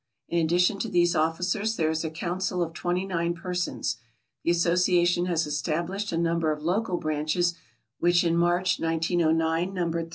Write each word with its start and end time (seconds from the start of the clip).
In 0.27 0.43
addition 0.43 0.79
to 0.79 0.89
these 0.89 1.15
officers 1.15 1.75
there 1.75 1.91
is 1.91 2.03
a 2.03 2.09
council 2.09 2.63
of 2.63 2.73
29 2.73 3.35
persons. 3.35 3.97
The 4.43 4.49
association 4.49 5.27
has 5.27 5.45
established 5.45 6.11
a 6.11 6.17
number 6.17 6.51
of 6.51 6.63
local 6.63 6.97
branches 6.97 7.53
which 7.99 8.23
in 8.23 8.35
March, 8.35 8.79
1909, 8.79 9.71
numbered 9.71 10.05
13. 10.05 10.09